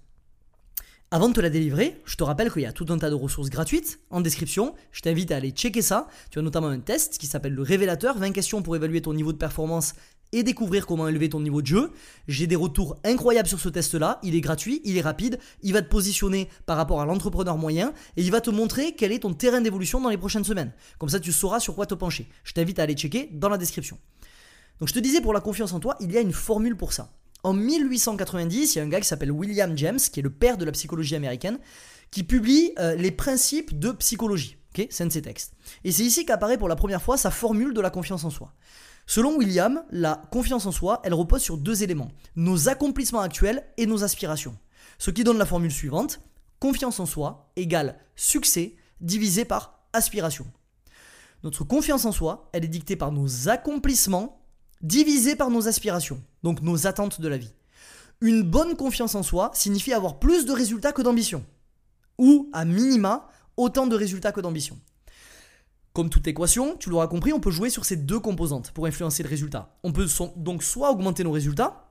Avant 1.12 1.30
de 1.30 1.34
te 1.34 1.40
la 1.40 1.52
délivrer, 1.52 2.02
je 2.06 2.16
te 2.16 2.24
rappelle 2.24 2.52
qu'il 2.52 2.63
y 2.63 2.66
a 2.66 2.74
tout 2.74 2.88
un 2.90 2.98
tas 2.98 3.12
de 3.12 3.16
ressources 3.16 3.50
gratuites 3.50 4.00
en 4.10 4.22
description. 4.22 4.74
Je 4.92 5.02
t'invite 5.02 5.31
à 5.31 5.38
aller 5.38 5.52
checker 5.52 5.84
ça. 5.84 6.07
Tu 6.31 6.40
as 6.40 6.42
notamment 6.42 6.68
un 6.68 6.80
test 6.80 7.19
qui 7.19 7.28
s'appelle 7.28 7.54
le 7.54 7.62
révélateur 7.62 8.18
20 8.18 8.31
questions 8.31 8.63
pour 8.63 8.75
évaluer 8.75 9.02
ton 9.02 9.13
niveau 9.13 9.31
de 9.31 9.38
performance 9.38 9.94
et 10.31 10.42
découvrir 10.42 10.88
comment 10.88 11.07
élever 11.07 11.30
ton 11.30 11.42
niveau 11.42 11.62
de 11.62 11.68
jeu. 11.68 11.92
J'ai 12.28 12.48
des 12.48 12.56
retours 12.56 12.98
incroyables 13.04 13.48
sur 13.48 13.60
ce 13.60 13.69
test-là. 13.69 14.19
Il 14.24 14.36
est 14.36 14.42
gratuit, 14.42 14.81
il 14.84 14.98
est 14.98 15.02
rapide, 15.02 15.38
il 15.62 15.74
va 15.74 15.84
te 15.84 15.88
positionner 15.88 16.50
par 16.66 16.75
rapport 16.75 17.00
à 17.00 17.06
l'entrepreneur 17.06 17.56
moyen 17.58 17.94
et 18.18 18.24
il 18.24 18.31
va 18.31 18.42
te 18.42 18.50
montrer 18.50 18.96
quel 18.96 19.12
est 19.12 19.19
ton 19.19 19.34
terrain 19.34 19.62
d'évolution 19.62 20.01
dans 20.01 20.10
les 20.10 20.18
prochaines 20.18 20.44
semaines. 20.44 20.74
Comme 20.98 21.10
ça, 21.10 21.19
tu 21.19 21.31
sauras 21.31 21.60
sur 21.60 21.75
quoi 21.75 21.86
te 21.86 21.94
pencher. 21.94 22.28
Je 22.44 22.54
t'invite 22.54 22.80
à 22.80 22.84
aller 22.84 22.96
checker 22.96 23.30
dans 23.31 23.50
la 23.50 23.60
description. 23.60 24.00
Donc, 24.80 24.90
je 24.90 24.94
te 24.94 25.00
disais 25.00 25.22
pour 25.22 25.34
la 25.34 25.40
confiance 25.40 25.72
en 25.72 25.80
toi, 25.80 25.96
il 26.00 26.12
y 26.12 26.18
a 26.18 26.22
une 26.22 26.34
formule 26.34 26.75
pour 26.75 26.94
ça. 26.94 27.13
En 27.46 27.54
1890, 27.54 28.74
il 28.74 28.78
y 28.80 28.82
a 28.82 28.84
un 28.84 28.88
gars 28.88 29.00
qui 29.00 29.08
s'appelle 29.08 29.32
William 29.32 29.78
James, 29.78 30.00
qui 30.00 30.20
est 30.20 30.24
le 30.24 30.32
père 30.32 30.58
de 30.58 30.66
la 30.66 30.72
psychologie 30.72 31.16
américaine, 31.16 31.60
qui 32.10 32.24
publie 32.24 32.74
euh, 32.80 32.96
les 32.96 33.12
principes 33.12 33.78
de 33.78 33.92
psychologie. 33.92 34.58
C'est 34.90 35.04
un 35.04 35.06
de 35.06 35.12
ses 35.12 35.22
textes. 35.22 35.54
Et 35.84 35.92
c'est 35.92 36.02
ici 36.02 36.26
qu'apparaît 36.26 36.58
pour 36.58 36.68
la 36.68 36.76
première 36.76 37.04
fois 37.04 37.18
sa 37.18 37.30
formule 37.30 37.76
de 37.76 37.82
la 37.82 37.92
confiance 37.92 38.24
en 38.24 38.32
soi. 38.32 38.56
Selon 39.06 39.38
William, 39.38 39.84
la 39.92 40.24
confiance 40.32 40.66
en 40.66 40.72
soi, 40.72 41.02
elle 41.04 41.14
repose 41.14 41.44
sur 41.44 41.60
deux 41.60 41.84
éléments, 41.84 42.10
nos 42.36 42.68
accomplissements 42.68 43.22
actuels 43.22 43.64
et 43.78 43.86
nos 43.86 44.04
aspirations. 44.04 44.58
Ce 44.98 45.12
qui 45.12 45.24
donne 45.24 45.38
la 45.38 45.46
formule 45.46 45.72
suivante, 45.72 46.22
confiance 46.60 47.00
en 47.00 47.06
soi 47.06 47.52
égale 47.58 48.00
succès 48.16 48.76
divisé 49.02 49.46
par 49.46 49.86
aspiration. 49.94 50.48
Notre 51.44 51.64
confiance 51.64 52.06
en 52.06 52.12
soi, 52.12 52.50
elle 52.54 52.66
est 52.66 52.70
dictée 52.70 52.96
par 52.96 53.12
nos 53.12 53.50
accomplissements 53.50 54.45
divisé 54.81 55.36
par 55.36 55.50
nos 55.50 55.68
aspirations, 55.68 56.22
donc 56.44 56.62
nos 56.62 56.88
attentes 56.88 57.22
de 57.22 57.27
la 57.27 57.38
vie. 57.38 57.54
Une 58.22 58.44
bonne 58.44 58.75
confiance 58.75 59.16
en 59.16 59.24
soi 59.24 59.51
signifie 59.54 59.94
avoir 59.94 60.19
plus 60.19 60.45
de 60.45 60.51
résultats 60.51 60.92
que 60.92 61.01
d'ambition, 61.01 61.44
ou 62.18 62.50
à 62.54 62.66
minima 62.66 63.27
autant 63.57 63.88
de 63.88 63.96
résultats 63.96 64.32
que 64.32 64.41
d'ambition. 64.41 64.79
Comme 65.94 66.10
toute 66.10 66.27
équation, 66.27 66.75
tu 66.77 66.89
l'auras 66.89 67.08
compris, 67.08 67.32
on 67.32 67.39
peut 67.39 67.51
jouer 67.51 67.70
sur 67.70 67.86
ces 67.86 67.96
deux 67.96 68.20
composantes 68.20 68.72
pour 68.72 68.86
influencer 68.86 69.24
le 69.24 69.29
résultat. 69.29 69.77
On 69.84 69.94
peut 69.94 70.08
donc 70.36 70.62
soit 70.62 70.91
augmenter 70.91 71.24
nos 71.24 71.32
résultats, 71.32 71.85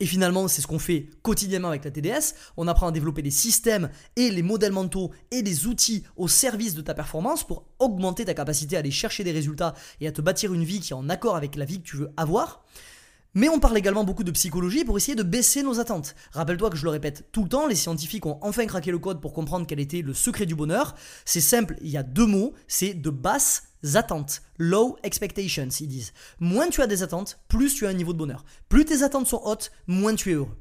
et 0.00 0.06
finalement, 0.06 0.48
c'est 0.48 0.60
ce 0.60 0.66
qu'on 0.66 0.78
fait 0.78 1.08
quotidiennement 1.22 1.68
avec 1.68 1.84
la 1.84 1.90
TDS. 1.90 2.34
On 2.56 2.68
apprend 2.68 2.88
à 2.88 2.92
développer 2.92 3.22
des 3.22 3.30
systèmes 3.30 3.90
et 4.16 4.30
les 4.30 4.42
modèles 4.42 4.72
mentaux 4.72 5.10
et 5.30 5.42
des 5.42 5.66
outils 5.66 6.04
au 6.16 6.28
service 6.28 6.74
de 6.74 6.82
ta 6.82 6.94
performance 6.94 7.46
pour 7.46 7.64
augmenter 7.78 8.24
ta 8.24 8.34
capacité 8.34 8.76
à 8.76 8.80
aller 8.80 8.90
chercher 8.90 9.24
des 9.24 9.32
résultats 9.32 9.74
et 10.00 10.06
à 10.06 10.12
te 10.12 10.20
bâtir 10.20 10.52
une 10.52 10.64
vie 10.64 10.80
qui 10.80 10.92
est 10.92 10.96
en 10.96 11.08
accord 11.08 11.36
avec 11.36 11.56
la 11.56 11.64
vie 11.64 11.80
que 11.80 11.88
tu 11.88 11.96
veux 11.96 12.10
avoir. 12.16 12.64
Mais 13.36 13.50
on 13.50 13.60
parle 13.60 13.76
également 13.76 14.02
beaucoup 14.02 14.24
de 14.24 14.30
psychologie 14.30 14.82
pour 14.82 14.96
essayer 14.96 15.14
de 15.14 15.22
baisser 15.22 15.62
nos 15.62 15.78
attentes. 15.78 16.14
Rappelle-toi 16.32 16.70
que 16.70 16.76
je 16.78 16.84
le 16.84 16.90
répète 16.90 17.28
tout 17.32 17.42
le 17.42 17.50
temps, 17.50 17.66
les 17.66 17.74
scientifiques 17.74 18.24
ont 18.24 18.38
enfin 18.40 18.64
craqué 18.64 18.90
le 18.90 18.98
code 18.98 19.20
pour 19.20 19.34
comprendre 19.34 19.66
quel 19.66 19.78
était 19.78 20.00
le 20.00 20.14
secret 20.14 20.46
du 20.46 20.54
bonheur. 20.54 20.94
C'est 21.26 21.42
simple, 21.42 21.76
il 21.82 21.90
y 21.90 21.98
a 21.98 22.02
deux 22.02 22.24
mots, 22.24 22.54
c'est 22.66 22.94
de 22.94 23.10
basse 23.10 23.64
attentes. 23.92 24.40
Low 24.56 24.96
expectations, 25.02 25.68
ils 25.80 25.86
disent. 25.86 26.14
Moins 26.40 26.70
tu 26.70 26.80
as 26.80 26.86
des 26.86 27.02
attentes, 27.02 27.38
plus 27.48 27.74
tu 27.74 27.86
as 27.86 27.90
un 27.90 27.92
niveau 27.92 28.14
de 28.14 28.18
bonheur. 28.18 28.42
Plus 28.70 28.86
tes 28.86 29.02
attentes 29.02 29.26
sont 29.26 29.42
hautes, 29.44 29.70
moins 29.86 30.14
tu 30.14 30.30
es 30.30 30.34
heureux. 30.34 30.56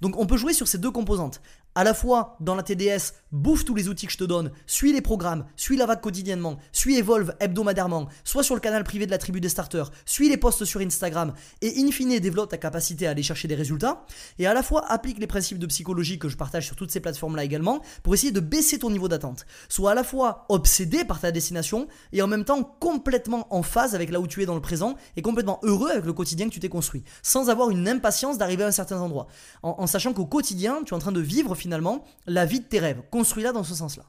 Donc 0.00 0.16
on 0.16 0.26
peut 0.26 0.36
jouer 0.36 0.52
sur 0.52 0.68
ces 0.68 0.78
deux 0.78 0.92
composantes 0.92 1.42
à 1.74 1.84
la 1.84 1.94
fois 1.94 2.36
dans 2.40 2.54
la 2.54 2.62
TDS, 2.62 3.12
bouffe 3.32 3.64
tous 3.64 3.74
les 3.74 3.88
outils 3.88 4.06
que 4.06 4.12
je 4.12 4.18
te 4.18 4.24
donne, 4.24 4.50
suis 4.66 4.92
les 4.92 5.00
programmes, 5.00 5.44
suis 5.56 5.76
la 5.76 5.86
vague 5.86 6.00
quotidiennement, 6.00 6.58
suis 6.72 6.96
Evolve 6.96 7.34
hebdomadairement, 7.38 8.08
soit 8.24 8.42
sur 8.42 8.54
le 8.54 8.60
canal 8.60 8.82
privé 8.82 9.06
de 9.06 9.10
la 9.10 9.18
tribu 9.18 9.40
des 9.40 9.48
starters, 9.48 9.90
suis 10.04 10.28
les 10.28 10.36
posts 10.36 10.64
sur 10.64 10.80
Instagram 10.80 11.32
et 11.62 11.74
in 11.78 11.90
fine 11.90 12.18
développe 12.18 12.50
ta 12.50 12.56
capacité 12.56 13.06
à 13.06 13.10
aller 13.10 13.22
chercher 13.22 13.46
des 13.46 13.54
résultats. 13.54 14.04
Et 14.38 14.46
à 14.46 14.54
la 14.54 14.62
fois 14.62 14.84
applique 14.90 15.18
les 15.18 15.26
principes 15.26 15.58
de 15.58 15.66
psychologie 15.66 16.18
que 16.18 16.28
je 16.28 16.36
partage 16.36 16.66
sur 16.66 16.76
toutes 16.76 16.90
ces 16.90 17.00
plateformes 17.00 17.36
là 17.36 17.44
également 17.44 17.80
pour 18.02 18.14
essayer 18.14 18.32
de 18.32 18.40
baisser 18.40 18.78
ton 18.78 18.90
niveau 18.90 19.08
d'attente. 19.08 19.46
Sois 19.68 19.92
à 19.92 19.94
la 19.94 20.04
fois 20.04 20.46
obsédé 20.48 21.04
par 21.04 21.20
ta 21.20 21.30
destination 21.30 21.86
et 22.12 22.22
en 22.22 22.26
même 22.26 22.44
temps 22.44 22.64
complètement 22.80 23.46
en 23.54 23.62
phase 23.62 23.94
avec 23.94 24.10
là 24.10 24.20
où 24.20 24.26
tu 24.26 24.42
es 24.42 24.46
dans 24.46 24.54
le 24.54 24.60
présent 24.60 24.96
et 25.16 25.22
complètement 25.22 25.60
heureux 25.62 25.90
avec 25.90 26.04
le 26.04 26.12
quotidien 26.12 26.48
que 26.48 26.54
tu 26.54 26.60
t'es 26.60 26.68
construit 26.68 27.04
sans 27.22 27.48
avoir 27.48 27.70
une 27.70 27.88
impatience 27.88 28.38
d'arriver 28.38 28.64
à 28.64 28.66
un 28.66 28.72
certain 28.72 28.98
endroit. 28.98 29.28
En, 29.62 29.76
en 29.78 29.86
sachant 29.86 30.12
qu'au 30.12 30.26
quotidien 30.26 30.82
tu 30.84 30.92
es 30.92 30.96
en 30.96 31.00
train 31.00 31.12
de 31.12 31.20
vivre 31.20 31.54
finalement 31.60 32.04
la 32.26 32.46
vie 32.46 32.60
de 32.60 32.64
tes 32.64 32.80
rêves. 32.80 33.02
Construis-la 33.10 33.52
dans 33.52 33.64
ce 33.64 33.74
sens-là. 33.74 34.04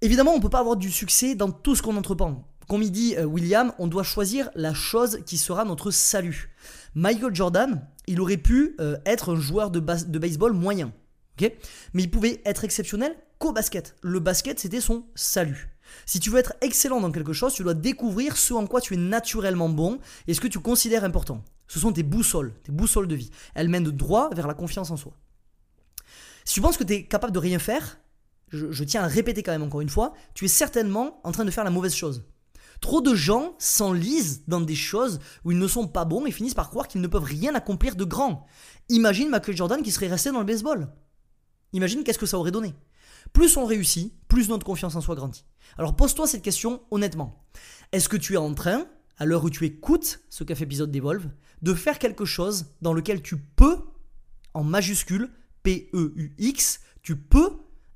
Évidemment, 0.00 0.32
on 0.32 0.36
ne 0.36 0.42
peut 0.42 0.50
pas 0.50 0.60
avoir 0.60 0.76
du 0.76 0.90
succès 0.90 1.34
dans 1.34 1.50
tout 1.50 1.74
ce 1.74 1.82
qu'on 1.82 1.96
entreprend. 1.96 2.46
Comme 2.68 2.82
il 2.82 2.92
dit 2.92 3.14
euh, 3.16 3.24
William, 3.24 3.72
on 3.78 3.86
doit 3.86 4.02
choisir 4.02 4.50
la 4.54 4.74
chose 4.74 5.20
qui 5.26 5.38
sera 5.38 5.64
notre 5.64 5.90
salut. 5.90 6.50
Michael 6.94 7.34
Jordan, 7.34 7.86
il 8.06 8.20
aurait 8.20 8.36
pu 8.36 8.76
euh, 8.80 8.96
être 9.06 9.34
un 9.34 9.40
joueur 9.40 9.70
de, 9.70 9.80
de 9.80 10.18
baseball 10.18 10.52
moyen. 10.52 10.92
Mais 11.40 12.02
il 12.02 12.10
pouvait 12.10 12.40
être 12.44 12.64
exceptionnel 12.64 13.14
qu'au 13.38 13.52
basket. 13.52 13.96
Le 14.02 14.20
basket, 14.20 14.58
c'était 14.60 14.80
son 14.80 15.04
salut. 15.14 15.70
Si 16.06 16.20
tu 16.20 16.30
veux 16.30 16.38
être 16.38 16.54
excellent 16.60 17.00
dans 17.00 17.12
quelque 17.12 17.32
chose, 17.32 17.54
tu 17.54 17.62
dois 17.62 17.74
découvrir 17.74 18.36
ce 18.36 18.54
en 18.54 18.66
quoi 18.66 18.80
tu 18.80 18.94
es 18.94 18.96
naturellement 18.96 19.68
bon 19.68 19.98
et 20.26 20.34
ce 20.34 20.40
que 20.40 20.48
tu 20.48 20.60
considères 20.60 21.04
important. 21.04 21.42
Ce 21.66 21.78
sont 21.78 21.92
tes 21.92 22.02
boussoles, 22.02 22.52
tes 22.62 22.72
boussoles 22.72 23.08
de 23.08 23.14
vie. 23.14 23.30
Elles 23.54 23.68
mènent 23.68 23.90
droit 23.90 24.30
vers 24.34 24.46
la 24.46 24.54
confiance 24.54 24.90
en 24.90 24.96
soi. 24.96 25.12
Si 26.44 26.54
tu 26.54 26.60
penses 26.60 26.76
que 26.76 26.84
tu 26.84 26.92
es 26.92 27.04
capable 27.06 27.32
de 27.32 27.38
rien 27.38 27.58
faire, 27.58 27.98
je, 28.48 28.84
tiens 28.84 29.02
à 29.02 29.06
répéter 29.06 29.42
quand 29.42 29.52
même 29.52 29.62
encore 29.62 29.80
une 29.80 29.88
fois, 29.88 30.12
tu 30.34 30.44
es 30.44 30.48
certainement 30.48 31.20
en 31.24 31.32
train 31.32 31.44
de 31.44 31.50
faire 31.50 31.64
la 31.64 31.70
mauvaise 31.70 31.94
chose. 31.94 32.24
Trop 32.80 33.00
de 33.00 33.14
gens 33.14 33.54
s'enlisent 33.58 34.44
dans 34.46 34.60
des 34.60 34.74
choses 34.74 35.20
où 35.44 35.52
ils 35.52 35.58
ne 35.58 35.68
sont 35.68 35.88
pas 35.88 36.04
bons 36.04 36.26
et 36.26 36.30
finissent 36.30 36.54
par 36.54 36.70
croire 36.70 36.88
qu'ils 36.88 37.00
ne 37.00 37.06
peuvent 37.06 37.24
rien 37.24 37.54
accomplir 37.54 37.96
de 37.96 38.04
grand. 38.04 38.46
Imagine 38.88 39.30
Michael 39.30 39.56
Jordan 39.56 39.82
qui 39.82 39.90
serait 39.90 40.08
resté 40.08 40.30
dans 40.30 40.40
le 40.40 40.44
baseball. 40.44 40.88
Imagine 41.72 42.04
qu'est-ce 42.04 42.18
que 42.18 42.26
ça 42.26 42.38
aurait 42.38 42.50
donné. 42.50 42.74
Plus 43.32 43.56
on 43.56 43.64
réussit, 43.64 44.12
plus 44.28 44.48
notre 44.48 44.66
confiance 44.66 44.96
en 44.96 45.00
soi 45.00 45.14
grandit. 45.14 45.44
Alors 45.78 45.96
pose-toi 45.96 46.26
cette 46.26 46.42
question 46.42 46.82
honnêtement. 46.90 47.44
Est-ce 47.92 48.08
que 48.08 48.16
tu 48.16 48.34
es 48.34 48.38
en 48.38 48.52
train, 48.54 48.86
à 49.16 49.24
l'heure 49.24 49.44
où 49.44 49.50
tu 49.50 49.64
écoutes 49.64 50.20
ce 50.28 50.44
café 50.44 50.64
épisode 50.64 50.90
d'Evolve, 50.90 51.30
de 51.62 51.74
faire 51.74 51.98
quelque 51.98 52.24
chose 52.24 52.66
dans 52.82 52.92
lequel 52.92 53.22
tu 53.22 53.38
peux, 53.38 53.78
en 54.52 54.62
majuscule, 54.62 55.30
P-E-U-X, 55.64 56.80
tu 57.02 57.16
peux 57.16 57.50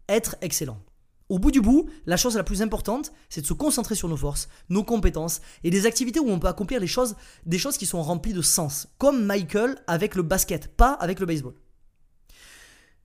être 0.08 0.36
excellent 0.40 0.80
au 1.28 1.38
bout 1.38 1.50
du 1.50 1.60
bout, 1.60 1.88
la 2.06 2.16
chose 2.16 2.36
la 2.36 2.44
plus 2.44 2.62
importante, 2.62 3.12
c'est 3.28 3.42
de 3.42 3.46
se 3.46 3.52
concentrer 3.52 3.94
sur 3.94 4.08
nos 4.08 4.16
forces, 4.16 4.48
nos 4.70 4.82
compétences 4.82 5.40
et 5.62 5.70
des 5.70 5.86
activités 5.86 6.20
où 6.20 6.30
on 6.30 6.38
peut 6.38 6.48
accomplir 6.48 6.80
les 6.80 6.86
choses, 6.86 7.16
des 7.44 7.58
choses 7.58 7.76
qui 7.76 7.86
sont 7.86 8.02
remplies 8.02 8.32
de 8.32 8.42
sens, 8.42 8.88
comme 8.98 9.24
Michael 9.24 9.76
avec 9.86 10.14
le 10.14 10.22
basket, 10.22 10.68
pas 10.68 10.92
avec 10.92 11.20
le 11.20 11.26
baseball. 11.26 11.54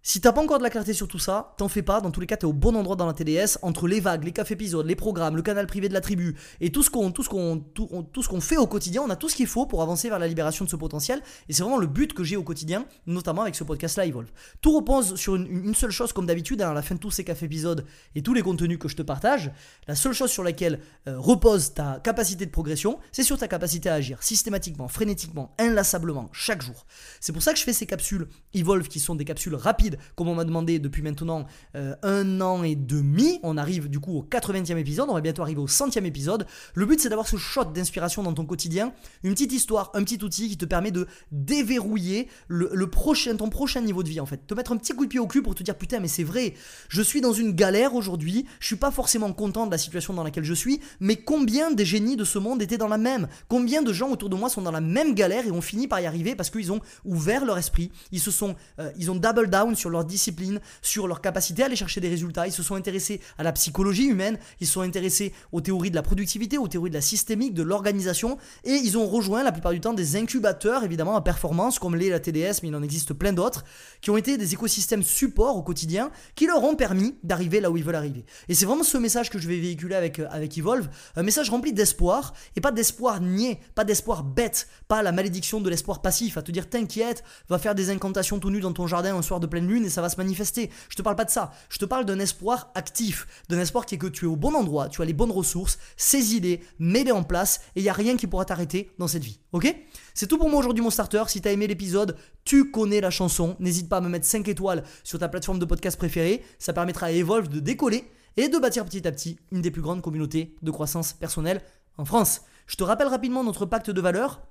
Si 0.06 0.20
t'as 0.20 0.34
pas 0.34 0.42
encore 0.42 0.58
de 0.58 0.64
la 0.64 0.70
clarté 0.70 0.92
sur 0.92 1.08
tout 1.08 1.18
ça, 1.18 1.54
t'en 1.56 1.70
fais 1.70 1.82
pas, 1.82 2.02
dans 2.02 2.12
tous 2.12 2.20
les 2.20 2.28
cas 2.28 2.36
t'es 2.36 2.44
au 2.44 2.52
bon 2.52 2.76
endroit 2.76 2.98
dans 2.98 3.06
la 3.06 3.14
TDS, 3.14 3.58
entre 3.62 3.88
les 3.88 4.02
vagues, 4.02 4.26
les 4.26 4.34
cafés 4.34 4.56
épisodes, 4.56 4.86
les 4.86 4.98
programmes, 4.98 5.38
le 5.38 5.42
canal 5.42 5.66
privé 5.66 5.88
de 5.88 5.94
la 5.94 6.02
tribu, 6.02 6.36
et 6.60 6.74
tout 6.74 6.84
ce 6.84 6.90
qu'on 6.90 7.14
tout 7.14 7.24
ce 7.24 8.28
qu'on 8.28 8.42
fait 8.42 8.58
au 8.58 8.68
quotidien, 8.68 9.02
on 9.02 9.10
a 9.10 9.16
tout 9.16 9.30
ce 9.30 9.36
qu'il 9.38 9.48
faut 9.48 9.66
pour 9.66 9.82
avancer 9.82 10.10
vers 10.10 10.20
la 10.20 10.28
libération 10.28 10.66
de 10.66 10.70
ce 10.70 10.76
potentiel, 10.76 11.22
et 11.48 11.54
c'est 11.54 11.64
vraiment 11.64 11.78
le 11.78 11.88
but 11.88 12.14
que 12.14 12.26
j'ai 12.26 12.36
au 12.36 12.44
quotidien, 12.44 12.86
notamment 13.08 13.44
avec 13.44 13.56
ce 13.56 13.64
podcast-là 13.64 14.06
Evolve. 14.06 14.28
Tout 14.60 14.76
repose 14.76 15.16
sur 15.16 15.36
une, 15.36 15.74
seule 15.74 15.92
chose 15.92 16.12
comme 16.12 16.26
d'habitude, 16.26 16.62
hein, 16.62 16.72
à 16.72 16.74
la 16.74 16.82
fin 16.82 16.96
de 16.96 17.00
tous 17.00 17.12
ces 17.12 17.24
cafés 17.24 17.46
épisodes 17.46 17.86
et 18.14 18.22
tous 18.22 18.34
les 18.34 18.42
contenus 18.42 18.80
que 18.80 18.90
je 18.90 18.98
te 18.98 19.04
partage, 19.04 19.52
la 19.88 19.96
seule 19.96 20.12
chose 20.12 20.30
sur 20.30 20.44
laquelle 20.44 20.82
euh, 21.08 21.18
repose 21.18 21.76
ta 21.76 22.02
capacité 22.04 22.46
de 22.46 22.52
progression, 22.52 23.00
c'est 23.14 23.24
sur 23.24 23.38
ta 23.38 23.48
capacité 23.48 23.88
à 23.88 23.94
agir 23.94 24.22
systématiquement, 24.22 24.90
frénétiquement, 24.90 25.56
inlassablement, 25.60 26.28
chaque 26.34 26.62
jour. 26.62 26.86
C'est 27.22 27.32
pour 27.32 27.42
ça 27.42 27.54
que 27.54 27.60
je 27.60 27.64
fais 27.64 27.72
ces 27.72 27.86
capsules 27.86 28.28
Evolve 28.54 28.90
qui 28.90 29.00
sont 29.00 29.16
des 29.16 29.24
capsules 29.24 29.56
rapides 29.56 29.93
comme 30.16 30.28
on 30.28 30.36
m'a 30.36 30.46
demandé 30.46 30.80
depuis 30.80 31.02
maintenant 31.02 31.46
euh, 31.76 31.96
un 32.04 32.42
an 32.42 32.64
et 32.64 32.76
demi. 32.76 33.40
On 33.44 33.58
arrive 33.58 33.90
du 33.90 34.00
coup 34.00 34.18
au 34.18 34.24
80e 34.24 34.78
épisode, 34.78 35.10
on 35.10 35.14
va 35.14 35.22
bientôt 35.22 35.42
arriver 35.42 35.62
au 35.62 35.68
100e 35.68 36.06
épisode. 36.06 36.46
Le 36.74 36.86
but 36.86 37.00
c'est 37.00 37.10
d'avoir 37.10 37.28
ce 37.28 37.38
shot 37.38 37.66
d'inspiration 37.66 38.24
dans 38.24 38.34
ton 38.34 38.46
quotidien, 38.46 38.94
une 39.24 39.34
petite 39.34 39.54
histoire, 39.54 39.92
un 39.94 40.04
petit 40.04 40.24
outil 40.24 40.50
qui 40.50 40.58
te 40.58 40.66
permet 40.66 40.92
de 40.92 41.08
déverrouiller 41.32 42.28
le, 42.48 42.88
prochain, 42.88 43.36
ton 43.36 43.50
prochain 43.50 43.82
niveau 43.82 44.04
de 44.04 44.10
vie 44.10 44.20
en 44.20 44.26
fait. 44.26 44.46
Te 44.48 44.54
mettre 44.54 44.72
un 44.72 44.78
petit 44.78 44.94
coup 44.94 45.06
de 45.06 45.10
pied 45.10 45.20
au 45.20 45.28
cul 45.28 45.42
pour 45.42 45.56
te 45.56 45.64
dire 45.64 45.76
putain 45.76 46.00
mais 46.00 46.08
c'est 46.08 46.24
vrai, 46.24 46.54
je 46.90 47.02
suis 47.02 47.22
dans 47.22 47.34
une 47.34 47.54
galère 47.54 47.96
aujourd'hui, 47.96 48.46
je 48.60 48.68
suis 48.68 48.76
pas 48.76 48.92
forcément 48.92 49.32
content 49.34 49.66
de 49.66 49.72
la 49.72 49.78
situation 49.78 50.14
dans 50.14 50.24
laquelle 50.24 50.44
je 50.44 50.54
suis, 50.54 50.80
mais 51.00 51.16
combien 51.16 51.72
des 51.72 51.86
génies 51.86 52.16
de 52.16 52.24
ce 52.24 52.40
monde 52.40 52.62
étaient 52.62 52.78
dans 52.78 52.88
la 52.88 52.98
même? 52.98 53.28
Combien 53.48 53.82
de 53.82 53.94
gens 53.94 54.10
autour 54.10 54.30
de 54.30 54.36
moi 54.36 54.50
sont 54.50 54.62
dans 54.62 54.72
la 54.72 54.82
même 54.82 55.14
galère 55.14 55.46
et 55.46 55.52
ont 55.52 55.62
fini 55.62 55.88
par 55.88 56.00
y 56.00 56.06
arriver 56.06 56.36
parce 56.36 56.50
qu'ils 56.50 56.72
ont 56.72 56.82
ouvert 57.06 57.46
leur 57.46 57.58
esprit, 57.58 57.92
ils 58.12 58.20
se 58.20 58.32
sont, 58.32 58.56
euh, 58.80 58.92
ils 58.98 59.12
ont 59.12 59.16
double 59.16 59.50
down 59.50 59.76
sur 59.84 59.90
leur 59.90 60.06
discipline, 60.06 60.62
sur 60.82 61.08
leur 61.08 61.20
capacité 61.20 61.62
à 61.62 61.66
aller 61.66 61.75
chercher 61.75 62.00
des 62.00 62.08
résultats. 62.08 62.48
Ils 62.48 62.54
se 62.54 62.63
sont 62.63 62.75
intéressés 62.75 63.20
à 63.38 63.44
la 63.44 63.52
psychologie 63.52 64.06
humaine, 64.06 64.40
ils 64.62 64.68
se 64.68 64.74
sont 64.74 64.82
intéressés 64.82 65.34
aux 65.52 65.60
théories 65.60 65.90
de 65.90 65.96
la 65.96 66.02
productivité, 66.02 66.58
aux 66.58 66.70
théories 66.70 66.90
de 66.90 66.96
la 66.96 67.02
systémique, 67.02 67.54
de 67.54 67.63
l'organisation, 67.63 68.38
et 68.63 68.72
ils 68.72 68.98
ont 68.98 69.06
rejoint 69.06 69.44
la 69.44 69.52
plupart 69.52 69.74
du 69.74 69.82
temps 69.82 69.94
des 69.94 70.16
incubateurs, 70.16 70.86
évidemment, 70.86 71.18
à 71.18 71.22
performance, 71.22 71.80
comme 71.80 71.98
l'est 71.98 72.10
la 72.10 72.22
TDS, 72.22 72.62
mais 72.62 72.70
il 72.70 72.75
en 72.75 72.82
existe 72.82 73.12
plein 73.12 73.34
d'autres, 73.34 73.66
qui 74.00 74.10
ont 74.10 74.16
été 74.16 74.38
des 74.38 74.54
écosystèmes 74.54 75.04
support 75.04 75.58
au 75.58 75.63
quotidien, 75.63 76.12
qui 76.36 76.48
leur 76.48 76.63
ont 76.63 76.75
permis 76.75 77.16
d'arriver 77.24 77.60
là 77.60 77.70
où 77.70 77.75
ils 77.75 77.84
veulent 77.84 77.96
arriver. 77.96 78.24
Et 78.48 78.56
c'est 78.56 78.66
vraiment 78.66 78.84
ce 78.84 78.98
message 78.98 79.30
que 79.30 79.38
je 79.38 79.50
vais 79.50 79.60
véhiculer 79.60 79.96
avec, 79.96 80.20
euh, 80.20 80.28
avec 80.32 80.58
Evolve, 80.58 80.88
un 81.18 81.24
message 81.24 81.50
rempli 81.50 81.74
d'espoir, 81.74 82.34
et 82.56 82.62
pas 82.62 82.72
d'espoir 82.72 83.20
niais, 83.20 83.60
pas 83.75 83.84
d'espoir 83.84 84.24
bête, 84.24 84.70
pas 84.88 85.04
la 85.04 85.12
malédiction 85.12 85.60
de 85.60 85.70
l'espoir 85.70 86.02
passif, 86.02 86.38
à 86.38 86.42
te 86.42 86.54
dire 86.54 86.70
t'inquiète, 86.70 87.25
va 87.50 87.58
faire 87.58 87.75
des 87.75 87.90
incantations 87.90 88.40
tout 88.40 88.50
nu 88.50 88.62
dans 88.62 88.72
ton 88.72 88.88
jardin 88.88 89.16
un 89.16 89.22
soir 89.22 89.42
de 89.42 89.48
pleine 89.48 89.68
lune, 89.68 89.73
et 89.82 89.89
ça 89.89 90.01
va 90.01 90.10
se 90.10 90.18
manifester. 90.18 90.70
Je 90.89 90.96
te 90.96 91.01
parle 91.01 91.15
pas 91.15 91.25
de 91.25 91.30
ça. 91.30 91.51
Je 91.70 91.77
te 91.77 91.86
parle 91.86 92.06
d'un 92.06 92.20
espoir 92.20 92.72
actif, 92.75 93.27
d'un 93.50 93.60
espoir 93.60 93.86
qui 93.86 93.96
est 93.96 93.98
que 93.98 94.08
tu 94.08 94.25
es 94.25 94.27
au 94.27 94.36
bon 94.36 94.53
endroit, 94.53 94.89
tu 94.89 95.01
as 95.01 95.06
les 95.06 95.13
bonnes 95.13 95.32
ressources, 95.32 95.80
saisis-les, 95.98 96.62
mets-les 96.80 97.12
en 97.12 97.24
place 97.24 97.62
et 97.75 97.80
il 97.80 97.84
n'y 97.84 97.89
a 97.89 97.94
rien 97.94 98.15
qui 98.18 98.27
pourra 98.27 98.46
t'arrêter 98.46 98.92
dans 99.00 99.08
cette 99.08 99.24
vie. 99.24 99.39
Ok? 99.51 99.75
C'est 100.13 100.27
tout 100.27 100.38
pour 100.38 100.50
moi 100.50 100.60
aujourd'hui 100.60 100.84
mon 100.84 100.89
starter. 100.89 101.24
Si 101.27 101.42
tu 101.42 101.48
as 101.48 101.51
aimé 101.51 101.68
l'épisode, 101.68 102.15
tu 102.46 102.70
connais 102.70 103.01
la 103.01 103.10
chanson. 103.10 103.56
N'hésite 103.60 103.89
pas 103.89 103.98
à 103.98 104.01
me 104.01 104.10
mettre 104.10 104.25
5 104.25 104.48
étoiles 104.48 104.84
sur 105.03 105.18
ta 105.20 105.27
plateforme 105.30 105.60
de 105.60 105.65
podcast 105.65 105.98
préférée. 105.98 106.44
Ça 106.60 106.74
permettra 106.74 107.08
à 107.08 107.12
Evolve 107.12 107.50
de 107.50 107.60
décoller 107.60 108.06
et 108.38 108.50
de 108.50 108.58
bâtir 108.58 108.86
petit 108.86 109.08
à 109.08 109.12
petit 109.12 109.38
une 109.51 109.62
des 109.62 109.72
plus 109.72 109.82
grandes 109.82 110.01
communautés 110.01 110.56
de 110.62 110.72
croissance 110.72 111.13
personnelle 111.13 111.62
en 111.98 112.06
France. 112.06 112.42
Je 112.68 112.75
te 112.75 112.84
rappelle 112.84 113.08
rapidement 113.08 113.44
notre 113.44 113.65
pacte 113.65 113.89
de 113.89 114.01
valeurs 114.01 114.42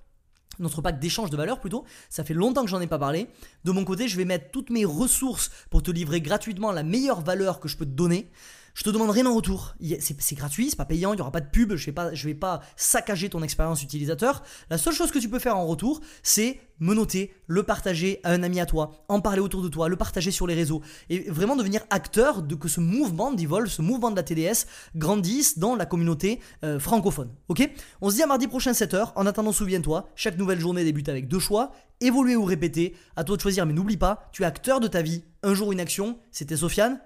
notre 0.58 0.82
pacte 0.82 1.00
d'échange 1.00 1.30
de 1.30 1.36
valeur 1.36 1.60
plutôt. 1.60 1.84
Ça 2.10 2.24
fait 2.24 2.34
longtemps 2.34 2.64
que 2.64 2.70
j'en 2.70 2.80
ai 2.80 2.86
pas 2.86 2.98
parlé. 2.98 3.28
De 3.64 3.72
mon 3.72 3.84
côté, 3.84 4.08
je 4.08 4.16
vais 4.16 4.24
mettre 4.24 4.50
toutes 4.50 4.70
mes 4.70 4.84
ressources 4.84 5.50
pour 5.70 5.82
te 5.82 5.90
livrer 5.90 6.20
gratuitement 6.20 6.72
la 6.72 6.82
meilleure 6.82 7.20
valeur 7.20 7.60
que 7.60 7.68
je 7.68 7.76
peux 7.76 7.86
te 7.86 7.90
donner. 7.90 8.30
Je 8.74 8.84
te 8.84 8.90
demande 8.90 9.10
rien 9.10 9.26
en 9.26 9.34
retour. 9.34 9.74
C'est 10.00 10.34
gratuit, 10.34 10.70
c'est 10.70 10.76
pas 10.76 10.84
payant, 10.84 11.12
il 11.12 11.16
n'y 11.16 11.22
aura 11.22 11.30
pas 11.30 11.40
de 11.40 11.50
pub, 11.50 11.74
je 11.74 11.90
vais 11.90 12.14
vais 12.14 12.34
pas 12.34 12.60
saccager 12.76 13.28
ton 13.28 13.42
expérience 13.42 13.82
utilisateur. 13.82 14.42
La 14.70 14.78
seule 14.78 14.94
chose 14.94 15.10
que 15.10 15.18
tu 15.18 15.28
peux 15.28 15.38
faire 15.38 15.56
en 15.56 15.66
retour, 15.66 16.00
c'est 16.22 16.60
me 16.80 16.94
noter, 16.94 17.34
le 17.46 17.62
partager 17.62 18.20
à 18.24 18.32
un 18.32 18.42
ami 18.42 18.58
à 18.60 18.66
toi, 18.66 19.04
en 19.08 19.20
parler 19.20 19.40
autour 19.40 19.62
de 19.62 19.68
toi, 19.68 19.88
le 19.88 19.96
partager 19.96 20.30
sur 20.30 20.46
les 20.46 20.54
réseaux 20.54 20.82
et 21.10 21.30
vraiment 21.30 21.54
devenir 21.54 21.82
acteur 21.90 22.42
de 22.42 22.54
que 22.54 22.66
ce 22.66 22.80
mouvement 22.80 23.30
d'Evolve, 23.32 23.68
ce 23.68 23.82
mouvement 23.82 24.10
de 24.10 24.16
la 24.16 24.22
TDS 24.22 24.66
grandisse 24.96 25.58
dans 25.58 25.76
la 25.76 25.86
communauté 25.86 26.40
euh, 26.64 26.80
francophone. 26.80 27.30
Ok? 27.48 27.68
On 28.00 28.10
se 28.10 28.16
dit 28.16 28.22
à 28.22 28.26
mardi 28.26 28.48
prochain 28.48 28.72
7h. 28.72 29.12
En 29.14 29.26
attendant, 29.26 29.52
souviens-toi, 29.52 30.08
chaque 30.16 30.38
nouvelle 30.38 30.60
journée 30.60 30.82
débute 30.82 31.08
avec 31.08 31.28
deux 31.28 31.38
choix 31.38 31.72
évoluer 32.00 32.36
ou 32.36 32.44
répéter. 32.44 32.96
À 33.16 33.24
toi 33.24 33.36
de 33.36 33.40
choisir, 33.40 33.64
mais 33.64 33.72
n'oublie 33.72 33.96
pas, 33.96 34.28
tu 34.32 34.42
es 34.42 34.46
acteur 34.46 34.80
de 34.80 34.88
ta 34.88 35.02
vie. 35.02 35.22
Un 35.42 35.54
jour 35.54 35.72
une 35.72 35.80
action. 35.80 36.18
C'était 36.30 36.56
Sofiane. 36.56 37.00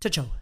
Ciao 0.00 0.12
ciao. 0.12 0.41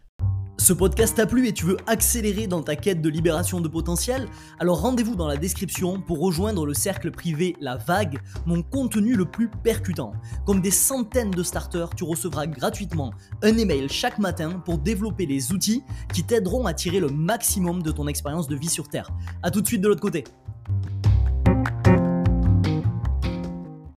Ce 0.61 0.73
podcast 0.73 1.17
t'a 1.17 1.25
plu 1.25 1.47
et 1.47 1.53
tu 1.53 1.65
veux 1.65 1.77
accélérer 1.87 2.45
dans 2.45 2.61
ta 2.61 2.75
quête 2.75 3.01
de 3.01 3.09
libération 3.09 3.61
de 3.61 3.67
potentiel? 3.67 4.27
Alors 4.59 4.79
rendez-vous 4.79 5.15
dans 5.15 5.27
la 5.27 5.35
description 5.35 5.99
pour 5.99 6.19
rejoindre 6.19 6.67
le 6.67 6.75
cercle 6.75 7.09
privé 7.09 7.55
La 7.59 7.77
Vague, 7.77 8.19
mon 8.45 8.61
contenu 8.61 9.15
le 9.15 9.25
plus 9.25 9.49
percutant. 9.49 10.11
Comme 10.45 10.61
des 10.61 10.69
centaines 10.69 11.31
de 11.31 11.41
starters, 11.41 11.89
tu 11.95 12.03
recevras 12.03 12.45
gratuitement 12.45 13.11
un 13.41 13.57
email 13.57 13.89
chaque 13.89 14.19
matin 14.19 14.61
pour 14.63 14.77
développer 14.77 15.25
les 15.25 15.51
outils 15.51 15.81
qui 16.13 16.23
t'aideront 16.23 16.67
à 16.67 16.75
tirer 16.75 16.99
le 16.99 17.09
maximum 17.09 17.81
de 17.81 17.89
ton 17.91 18.07
expérience 18.07 18.47
de 18.47 18.55
vie 18.55 18.69
sur 18.69 18.87
Terre. 18.87 19.09
A 19.41 19.49
tout 19.49 19.61
de 19.61 19.67
suite 19.67 19.81
de 19.81 19.87
l'autre 19.87 19.99
côté. 19.99 20.25